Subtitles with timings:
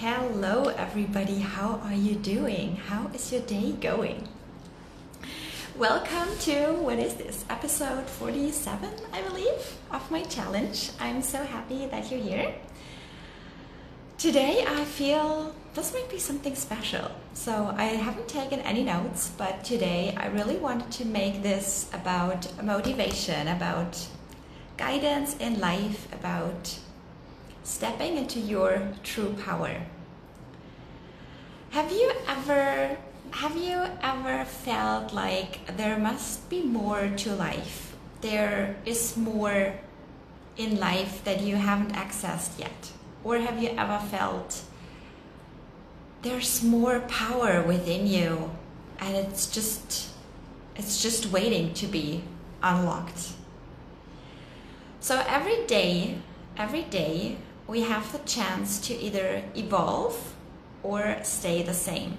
[0.00, 1.40] Hello, everybody.
[1.40, 2.76] How are you doing?
[2.76, 4.28] How is your day going?
[5.76, 10.90] Welcome to what is this episode 47, I believe, of my challenge.
[11.00, 12.54] I'm so happy that you're here.
[14.18, 17.10] Today, I feel this might be something special.
[17.34, 22.46] So, I haven't taken any notes, but today I really wanted to make this about
[22.62, 24.06] motivation, about
[24.76, 26.78] guidance in life, about
[27.62, 29.82] stepping into your true power.
[31.70, 32.96] Have you ever
[33.30, 37.94] have you ever felt like there must be more to life?
[38.22, 39.74] There is more
[40.56, 42.92] in life that you haven't accessed yet?
[43.22, 44.62] Or have you ever felt
[46.22, 48.50] there's more power within you
[48.98, 50.08] and it's just
[50.74, 52.24] it's just waiting to be
[52.62, 53.32] unlocked?
[55.00, 56.18] So every day,
[56.56, 57.36] every day
[57.68, 60.34] we have the chance to either evolve
[60.82, 62.16] or stay the same.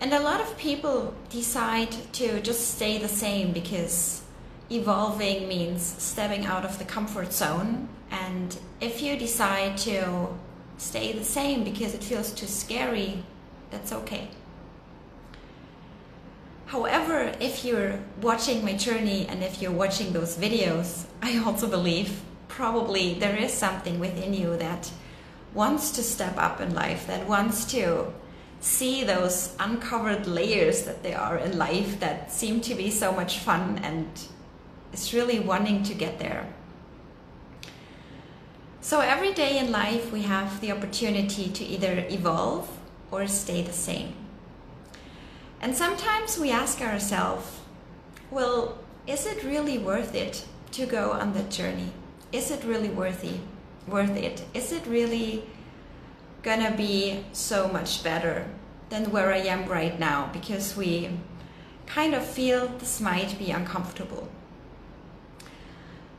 [0.00, 4.22] And a lot of people decide to just stay the same because
[4.68, 7.88] evolving means stepping out of the comfort zone.
[8.10, 10.28] And if you decide to
[10.76, 13.22] stay the same because it feels too scary,
[13.70, 14.28] that's okay.
[16.66, 22.22] However, if you're watching my journey and if you're watching those videos, I also believe
[22.50, 24.90] probably there is something within you that
[25.54, 28.12] wants to step up in life, that wants to
[28.60, 33.38] see those uncovered layers that there are in life that seem to be so much
[33.38, 34.06] fun and
[34.92, 36.46] is really wanting to get there.
[38.82, 42.68] So every day in life, we have the opportunity to either evolve
[43.10, 44.14] or stay the same.
[45.60, 47.60] And sometimes we ask ourselves,
[48.30, 51.92] well, is it really worth it to go on that journey?
[52.32, 53.40] Is it really worthy
[53.86, 54.44] worth it?
[54.54, 55.44] Is it really
[56.42, 58.46] gonna be so much better
[58.88, 60.30] than where i am right now?
[60.32, 61.10] Because we
[61.86, 64.28] kind of feel this might be uncomfortable.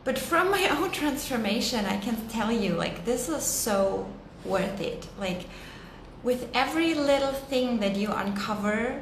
[0.04, 4.08] But from my own transformation i can tell you like this is so
[4.44, 5.08] worth it.
[5.20, 5.46] Like
[6.24, 9.02] with every little thing that you uncover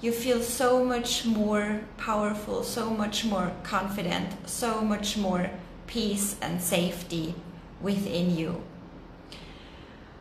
[0.00, 5.50] you feel so much more powerful so much more confident so much more
[5.88, 7.34] peace and safety
[7.80, 8.62] within you.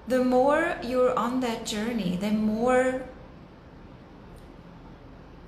[0.07, 3.03] The more you're on that journey, the more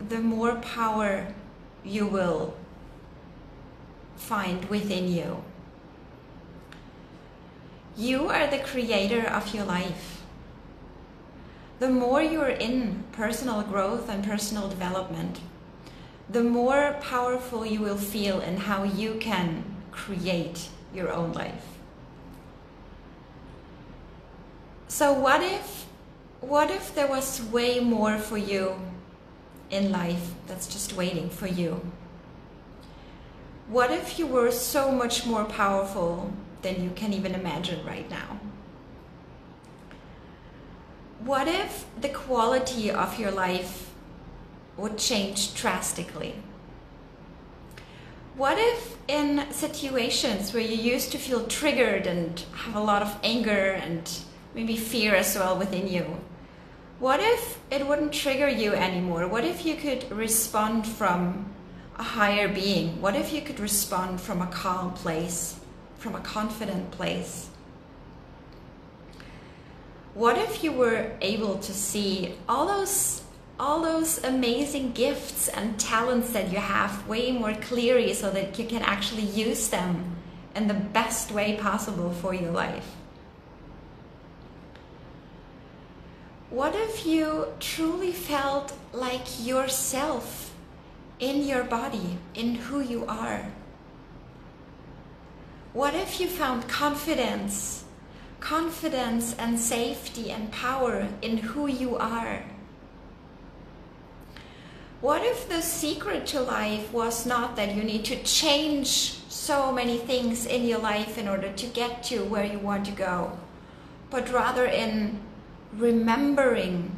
[0.07, 1.27] the more power
[1.83, 2.53] you will
[4.15, 5.43] find within you.
[7.97, 10.21] You are the creator of your life.
[11.79, 15.39] The more you're in personal growth and personal development,
[16.29, 19.68] the more powerful you will feel in how you can
[20.05, 21.65] create your own life.
[24.87, 25.85] So what if
[26.41, 28.75] what if there was way more for you
[29.69, 31.81] in life that's just waiting for you?
[33.67, 38.39] What if you were so much more powerful than you can even imagine right now?
[41.19, 43.91] What if the quality of your life
[44.77, 46.35] would change drastically?
[48.39, 53.19] What if in situations where you used to feel triggered and have a lot of
[53.21, 54.09] anger and
[54.55, 56.21] maybe fear as well within you,
[56.99, 59.27] what if it wouldn't trigger you anymore?
[59.27, 61.53] What if you could respond from
[61.97, 63.01] a higher being?
[63.01, 65.59] What if you could respond from a calm place,
[65.97, 67.49] from a confident place?
[70.13, 73.21] What if you were able to see all those
[73.59, 78.65] all those amazing gifts and talents that you have way more clearly so that you
[78.65, 80.15] can actually use them
[80.55, 82.95] in the best way possible for your life.
[86.49, 90.55] What if you truly felt like yourself
[91.19, 93.51] in your body, in who you are?
[95.73, 97.83] What if you found confidence,
[98.39, 102.43] confidence and safety and power in who you are?
[105.01, 109.97] What if the secret to life was not that you need to change so many
[109.97, 113.37] things in your life in order to get to where you want to go,
[114.09, 115.21] but rather in
[115.73, 116.91] remembering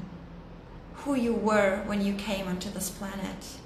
[0.96, 3.60] who you were when you came onto this planet?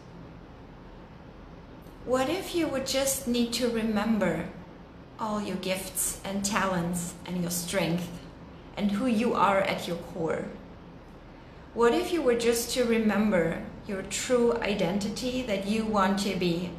[2.04, 4.50] What if you would just need to remember
[5.18, 8.10] all your gifts and talents and your strength
[8.76, 10.46] and who you are at your core?
[11.74, 16.72] What if you were just to remember your true identity that you want to be,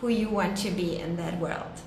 [0.00, 1.80] who you want to be in that world.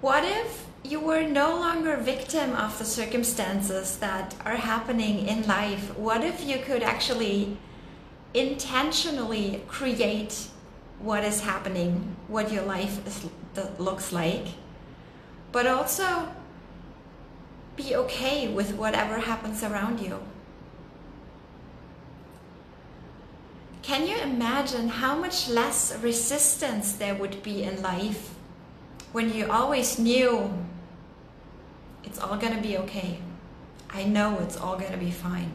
[0.00, 5.96] What if you were no longer victim of the circumstances that are happening in life?
[5.96, 7.56] What if you could actually
[8.34, 10.48] intentionally create
[10.98, 13.26] what is happening, what your life is,
[13.78, 14.46] looks like,
[15.52, 16.28] but also
[17.76, 20.20] be okay with whatever happens around you?
[23.84, 28.34] Can you imagine how much less resistance there would be in life
[29.12, 30.50] when you always knew
[32.02, 33.18] it's all going to be okay?
[33.90, 35.52] I know it's all going to be fine.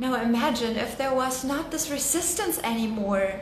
[0.00, 3.40] Now imagine if there was not this resistance anymore.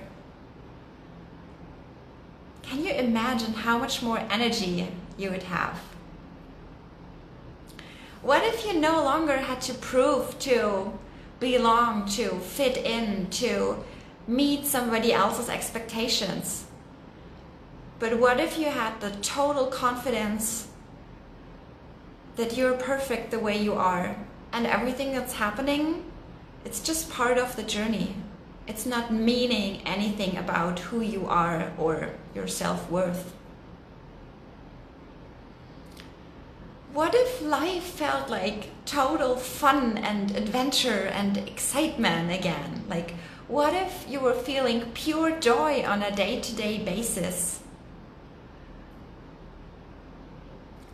[2.61, 4.87] Can you imagine how much more energy
[5.17, 5.81] you would have?
[8.21, 10.93] What if you no longer had to prove to
[11.43, 13.83] belong to, fit in, to
[14.29, 16.65] meet somebody else's expectations.
[17.99, 20.69] But what if you had the total confidence
[22.37, 24.15] that you're perfect the way you are
[24.53, 26.05] and everything that's happening,
[26.65, 28.15] it's just part of the journey.
[28.69, 33.35] It's not meaning anything about who you are or your self worth.
[36.93, 42.85] What if life felt like total fun and adventure and excitement again?
[42.87, 43.15] Like,
[43.49, 47.61] what if you were feeling pure joy on a day to day basis?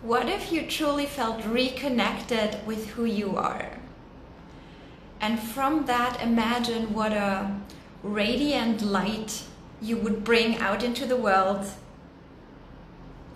[0.03, 3.69] What if you truly felt reconnected with who you are?
[5.21, 7.59] And from that, imagine what a
[8.05, 9.43] radiant light
[9.83, 11.67] you would bring out into the world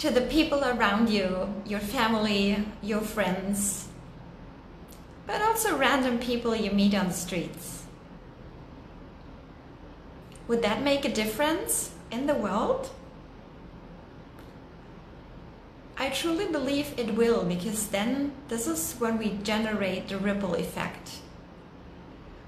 [0.02, 3.86] to the people around you, your family, your friends,
[5.28, 7.84] but also random people you meet on the streets.
[10.48, 12.90] Would that make a difference in the world?
[15.96, 21.20] I truly believe it will because then this is when we generate the ripple effect.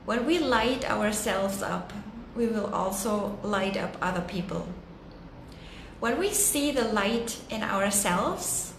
[0.04, 1.92] When we light ourselves up,
[2.34, 4.66] we will also light up other people
[6.04, 8.74] when we see the light in ourselves,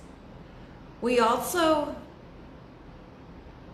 [1.01, 1.95] we also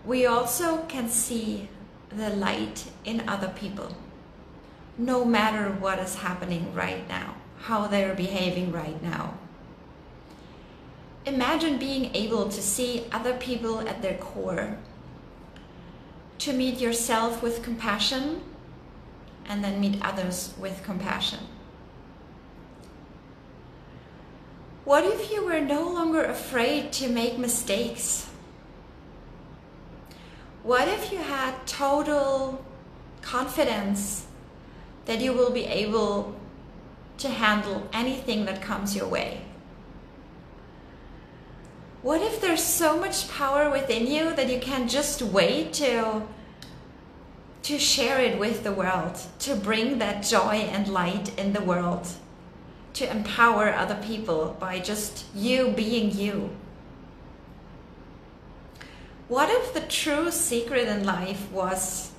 [0.05, 1.67] we also can see
[2.15, 3.93] the light in other people.
[4.97, 7.35] No matter what is happening right now,
[7.67, 9.33] how they're behaving right now.
[11.25, 14.77] Imagine being able to see other people at their core,
[16.37, 18.43] to meet yourself with compassion,
[19.43, 21.50] and then meet others with compassion.
[24.83, 28.27] What if you were no longer afraid to make mistakes?
[30.63, 32.65] What if you had total
[33.21, 34.25] confidence
[35.05, 36.35] that you will be able
[37.19, 39.41] to handle anything that comes your way?
[42.01, 46.23] What if there's so much power within you that you can just wait to
[47.63, 52.07] to share it with the world, to bring that joy and light in the world?
[52.93, 56.49] To empower other people by just you being you?
[59.27, 62.11] What if the true secret in life was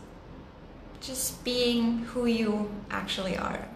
[1.00, 3.68] just being who you actually are?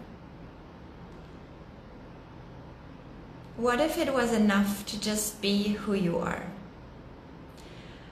[3.57, 6.43] What if it was enough to just be who you are?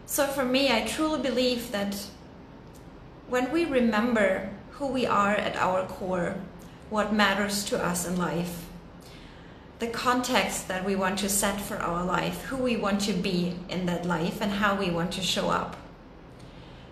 [0.06, 2.08] So, for me, I truly believe that
[3.27, 6.36] when we remember who we are at our core,
[6.89, 8.65] what matters to us in life,
[9.79, 13.55] the context that we want to set for our life, who we want to be
[13.70, 15.75] in that life, and how we want to show up.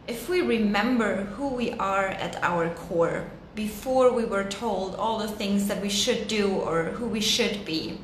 [0.05, 5.29] If we remember who we are at our core before we were told all the
[5.29, 7.99] things that we should do or who we should be,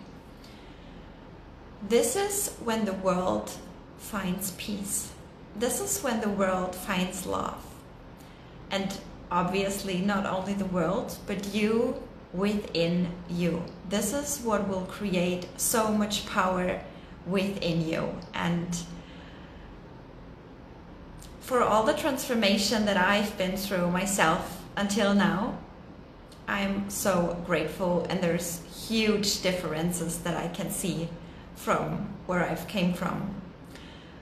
[1.87, 3.51] this is when the world
[3.97, 5.11] finds peace.
[5.55, 7.65] This is when the world finds love.
[8.71, 8.97] And
[9.29, 12.01] obviously, not only the world, but you
[12.33, 13.63] within you.
[13.89, 16.81] This is what will create so much power
[17.25, 18.13] within you.
[18.33, 18.77] And
[21.39, 25.57] for all the transformation that I've been through myself until now,
[26.47, 31.09] I'm so grateful and there's huge differences that I can see
[31.55, 33.35] from where I've came from.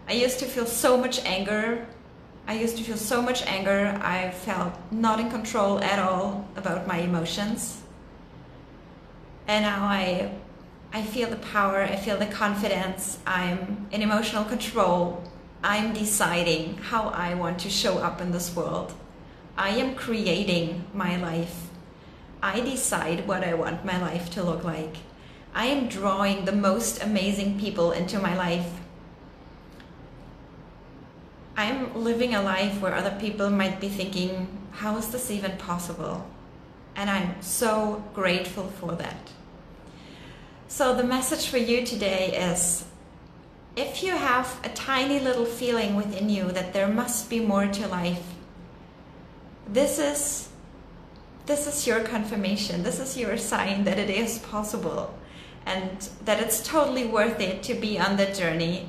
[0.07, 1.85] I used to feel so much anger.
[2.47, 3.99] I used to feel so much anger.
[4.01, 7.81] I felt not in control at all about my emotions
[9.47, 10.31] and now I
[10.93, 15.23] I feel the power, I feel the confidence, I'm in emotional control.
[15.63, 18.93] I'm deciding how I want to show up in this world.
[19.57, 21.67] I am creating my life.
[22.41, 24.97] I decide what I want my life to look like.
[25.53, 28.69] I am drawing the most amazing people into my life.
[31.57, 36.25] I'm living a life where other people might be thinking, how is this even possible?
[36.95, 39.31] And I'm so grateful for that.
[40.77, 42.85] So, the message for you today is
[43.75, 47.87] if you have a tiny little feeling within you that there must be more to
[47.87, 48.21] life,
[49.67, 50.49] this is
[51.47, 52.83] this is your confirmation.
[52.83, 55.17] This is your sign that it is possible
[55.65, 58.87] and that it's totally worth it to be on the journey.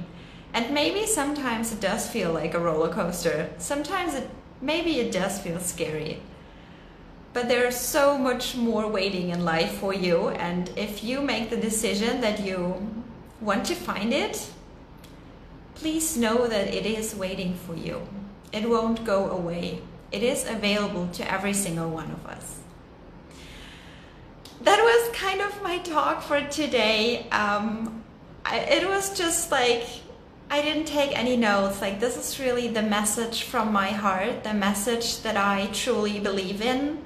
[0.52, 3.48] And maybe sometimes it does feel like a roller coaster.
[3.56, 4.28] Sometimes it
[4.60, 6.20] maybe it does feel scary.
[7.32, 11.56] But there's so much more waiting in life for you and if you make the
[11.56, 12.88] decision that you
[13.40, 14.50] want to find it,
[15.74, 18.00] please know that it is waiting for you.
[18.52, 19.82] It won't go away.
[20.10, 22.58] It is available to every single one of us
[24.62, 27.28] that was kind of my talk for today.
[27.30, 28.04] Um,
[28.44, 29.84] I, it was just like
[30.50, 31.80] I didn't take any notes.
[31.80, 36.62] Like this is really the message from my heart, the message that I truly believe
[36.62, 37.04] in.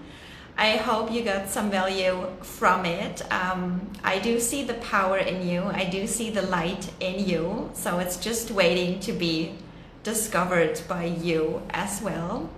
[0.57, 3.23] I hope you got some value from it.
[3.33, 5.63] Um, I do see the power in you.
[5.63, 7.71] I do see the light in you.
[7.73, 9.55] So it's just waiting to be
[10.03, 12.51] discovered by you as well.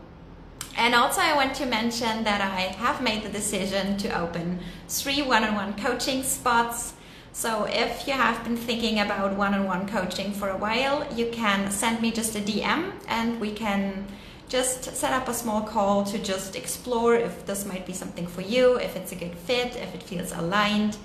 [0.77, 4.59] And also, I want to mention that I have made the decision to open
[4.89, 6.95] three one on one coaching spots.
[7.33, 11.31] So, if you have been thinking about one on one coaching for a while, you
[11.31, 14.07] can send me just a DM and we can
[14.54, 18.40] just set up a small call to just explore if this might be something for
[18.40, 20.96] you, if it's a good fit, if it feels aligned,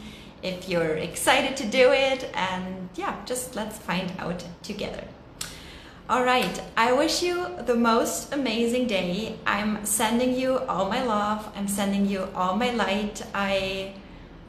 [0.44, 5.04] if you're excited to do it, and yeah, just let's find out together.
[6.08, 9.40] All right, I wish you the most amazing day.
[9.48, 11.52] I'm sending you all my love.
[11.56, 13.24] I'm sending you all my light.
[13.34, 13.94] I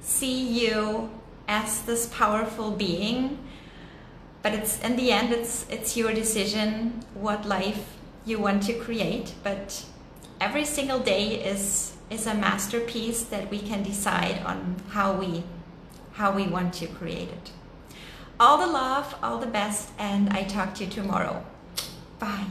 [0.03, 1.09] see you
[1.49, 3.39] as this powerful being.
[4.43, 9.35] But it's in the end it's it's your decision what life you want to create,
[9.43, 9.85] but
[10.41, 15.45] every single day is is a masterpiece that we can decide on how we
[16.13, 17.51] how we want to create it.
[18.39, 21.45] All the love, all the best, and I talk to you tomorrow.
[22.19, 22.47] Bye.